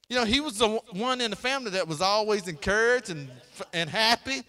[0.10, 3.30] You know, he was the one in the family that was always encouraged and
[3.72, 4.42] and happy.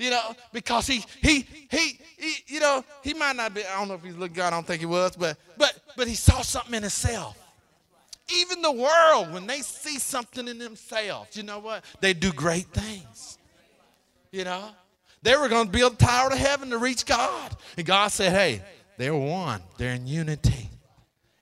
[0.00, 3.62] You know, because he he he, he you know he might not be.
[3.64, 4.48] I don't know if he's looking God.
[4.48, 7.36] I don't think he was, but but but he saw something in himself.
[8.34, 11.84] Even the world, when they see something in themselves, you know what?
[12.00, 13.38] They do great things.
[14.30, 14.70] You know?
[15.22, 17.54] They were going to build a tower to heaven to reach God.
[17.76, 18.62] And God said, hey,
[18.96, 20.70] they're one, they're in unity.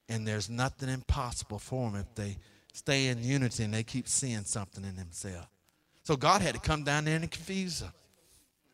[0.09, 2.39] And there's nothing impossible for them if they
[2.73, 5.47] stay in unity and they keep seeing something in themselves.
[6.05, 7.93] So God had to come down there and confuse them.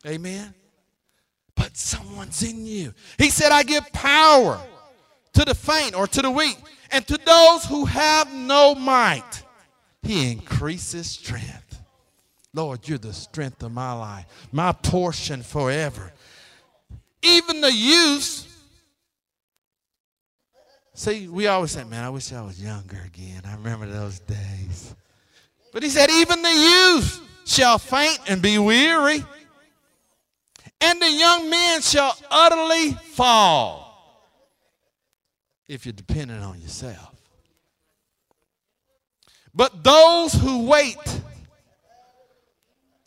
[0.07, 0.55] Amen.
[1.55, 2.95] But someone's in you.
[3.19, 4.61] He said, I give power
[5.35, 6.57] to the faint or to the weak,
[6.91, 9.43] and to those who have no might,
[10.03, 11.81] he increases strength.
[12.53, 16.13] Lord, you're the strength of my life, my portion forever.
[17.23, 18.51] Even the youth.
[20.93, 23.43] See, we always say, man, I wish I was younger again.
[23.45, 24.95] I remember those days.
[25.73, 29.25] But he said, even the youth shall faint and be weary,
[30.85, 33.85] and the young men shall utterly fall
[35.67, 37.11] if you're dependent on yourself.
[39.55, 40.99] But those who wait,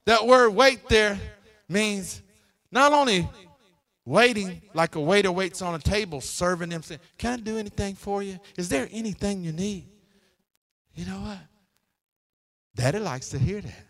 [0.06, 1.20] that word wait there
[1.70, 2.22] means
[2.72, 3.30] not only
[4.06, 7.94] waiting like a waiter waits on a table, serving them, saying, Can I do anything
[7.94, 8.40] for you?
[8.58, 9.88] Is there anything you need?
[10.96, 11.38] You know what?
[12.74, 13.87] Daddy likes to hear that.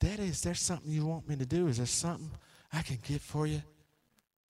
[0.00, 1.68] Daddy, is there something you want me to do?
[1.68, 2.30] Is there something
[2.72, 3.62] I can get for you?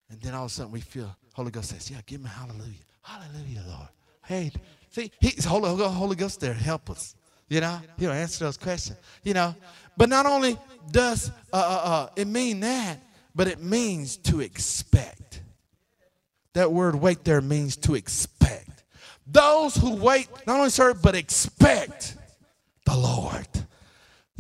[0.09, 2.85] And then all of a sudden we feel Holy Ghost says, Yeah, give me hallelujah.
[3.03, 3.89] Hallelujah, Lord.
[4.25, 4.53] Hey,
[4.91, 7.17] see, he's Holy, Holy Ghost there, help us.
[7.49, 8.97] You know, he'll answer those questions.
[9.25, 9.55] You know,
[9.97, 10.57] but not only
[10.93, 12.99] does uh, uh, uh, it mean that,
[13.35, 15.43] but it means to expect.
[16.53, 18.85] That word wait there means to expect.
[19.27, 22.17] Those who wait not only serve, but expect
[22.87, 23.47] the Lord.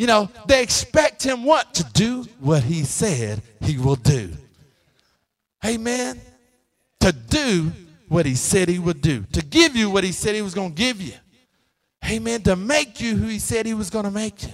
[0.00, 1.74] You know, they expect him what?
[1.74, 4.32] To do what he said he will do.
[5.64, 6.18] Amen
[7.00, 7.72] to do
[8.08, 10.70] what he said he would do, to give you what he said he was going
[10.70, 11.14] to give you.
[12.08, 12.42] Amen.
[12.42, 14.52] To make you who he said he was going to make you.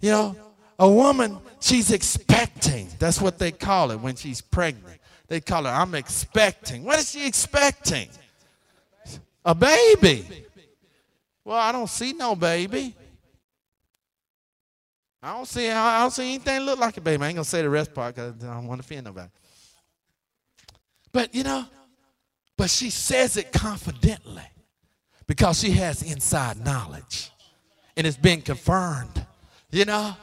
[0.00, 0.36] You know,
[0.78, 2.88] a woman, she's expecting.
[2.98, 4.98] That's what they call it when she's pregnant.
[5.28, 6.84] They call her, I'm expecting.
[6.84, 8.08] What is she expecting?
[9.44, 10.26] A baby.
[11.44, 12.94] Well, I don't see no baby.
[15.22, 17.22] I don't see I don't see anything look like a baby.
[17.22, 19.28] I ain't gonna say the rest part because I don't want to offend nobody.
[21.12, 21.66] But you know,
[22.56, 24.42] but she says it confidently
[25.26, 27.30] because she has inside knowledge
[27.96, 29.26] and it's been confirmed,
[29.70, 30.14] you know.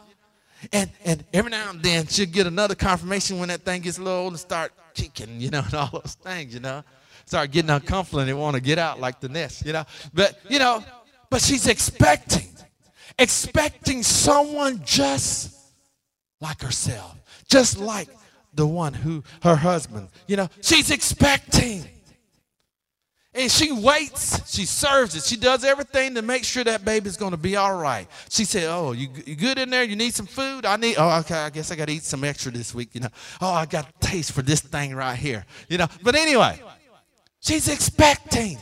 [0.74, 4.02] And and every now and then she'll get another confirmation when that thing gets a
[4.02, 6.84] little old and start kicking, you know, and all those things, you know.
[7.26, 9.86] Start getting uncomfortable and they want to get out like the nest, you know.
[10.14, 10.84] But you know,
[11.30, 12.50] but she's expecting,
[13.20, 15.56] expecting someone just
[16.42, 17.16] like herself,
[17.48, 18.10] just like
[18.54, 21.86] the one who, her husband, you know, she's expecting.
[23.34, 27.38] And she waits, she serves it, she does everything to make sure that baby's gonna
[27.38, 28.08] be all right.
[28.30, 29.84] She said, Oh, you, you good in there?
[29.84, 30.66] You need some food?
[30.66, 33.10] I need, oh, okay, I guess I gotta eat some extra this week, you know.
[33.40, 35.86] Oh, I got a taste for this thing right here, you know.
[36.02, 36.60] But anyway,
[37.40, 38.58] she's expecting,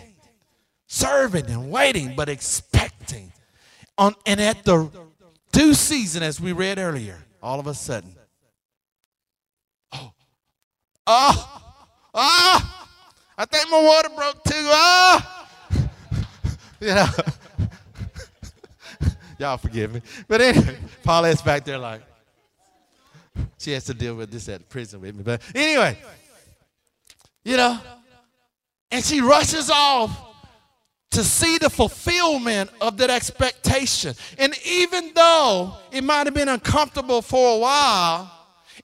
[0.88, 2.95] serving and waiting, but expecting.
[3.98, 4.90] On, and at the
[5.52, 8.16] due season, as we read earlier, all of a sudden,
[11.08, 11.62] Oh,
[12.14, 12.88] oh,
[13.38, 14.54] I think my water broke too.
[14.56, 15.48] Oh,
[16.80, 17.06] you know.
[19.40, 20.02] Y'all forgive me.
[20.28, 22.02] But anyway, Paulette's back there like,
[23.60, 25.24] she has to deal with this at prison with me.
[25.24, 25.98] But anyway,
[27.44, 27.80] you know,
[28.90, 30.35] and she rushes off
[31.16, 34.14] to see the fulfillment of that expectation.
[34.38, 38.32] And even though it might have been uncomfortable for a while,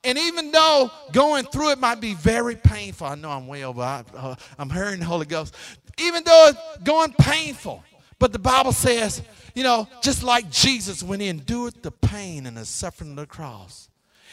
[0.05, 3.82] and even though going through it might be very painful, I know I'm way over,
[3.82, 5.55] I, uh, I'm hearing the Holy Ghost.
[5.97, 7.84] Even though it's going painful,
[8.17, 9.21] but the Bible says,
[9.53, 13.25] you know, just like Jesus when he endured the pain and the suffering of the
[13.25, 13.89] cross,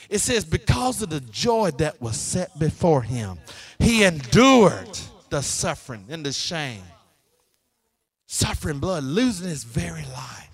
[0.09, 3.39] it says, because of the joy that was set before him,
[3.81, 4.99] he endured
[5.31, 6.83] the suffering and the shame.
[8.31, 10.51] Suffering blood, losing his very life.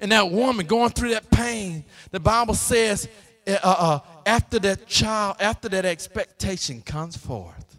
[0.00, 3.08] And that woman going through that pain, the Bible says
[3.46, 7.78] uh, uh, after that child, after that expectation comes forth,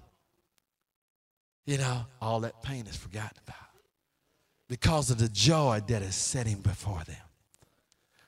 [1.65, 3.57] you know, all that pain is forgotten about
[4.69, 7.17] because of the joy that is setting before them.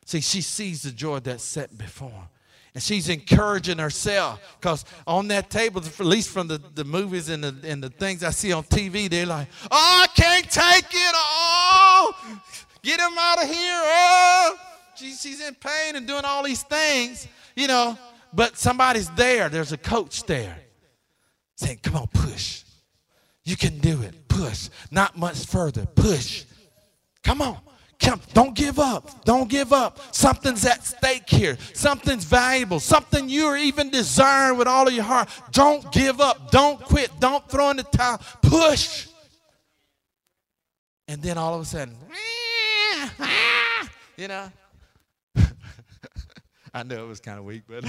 [0.06, 2.28] See, she sees the joy that's set before them.
[2.74, 7.44] And she's encouraging herself because on that table, at least from the, the movies and
[7.44, 11.14] the, and the things I see on TV, they're like, oh, I can't take it.
[11.16, 12.42] Oh,
[12.82, 13.80] get him out of here.
[13.84, 14.58] Oh
[14.96, 17.98] she, she's in pain and doing all these things, you know,
[18.34, 19.50] but somebody's there.
[19.50, 20.58] There's a coach there
[21.56, 22.64] saying, Come on, push.
[23.44, 24.28] You can do it.
[24.30, 24.70] Push.
[24.90, 25.86] Not much further.
[25.86, 26.46] Push.
[27.24, 27.58] Come on.
[28.00, 28.22] Come.
[28.34, 29.24] Don't give up.
[29.26, 30.00] Don't give up.
[30.14, 31.58] Something's at stake here.
[31.74, 32.80] Something's valuable.
[32.80, 35.30] Something you're even desiring with all of your heart.
[35.52, 36.52] Don't give up.
[36.52, 37.12] Don't quit.
[37.20, 38.22] Don't throw in the towel.
[38.41, 39.08] Push.
[41.08, 41.96] And then all of a sudden,
[44.18, 44.52] you know.
[46.74, 47.84] I know it was kind of weak, but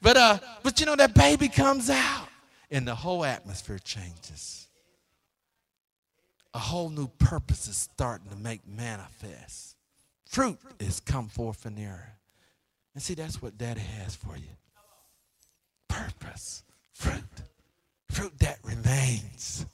[0.00, 2.28] but uh, but you know that baby comes out,
[2.70, 4.68] and the whole atmosphere changes.
[6.52, 9.76] A whole new purpose is starting to make manifest.
[10.26, 12.18] Fruit is come forth in the earth.
[12.94, 14.50] And see, that's what Daddy has for you.
[15.88, 17.22] Purpose, fruit,
[18.10, 19.64] fruit that remains.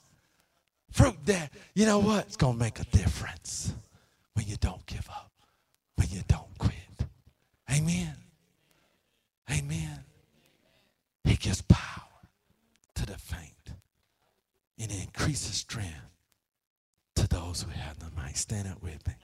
[0.91, 2.27] Fruit that, you know what?
[2.27, 3.73] It's going to make a difference
[4.35, 5.31] when you don't give up,
[5.97, 6.73] when you don't quit.
[7.71, 8.17] Amen.
[9.51, 10.01] Amen.
[11.25, 12.03] He gives power
[12.95, 13.73] to the faint,
[14.79, 16.16] and increases strength
[17.37, 18.37] those who have no might.
[18.37, 19.15] Stand up with me.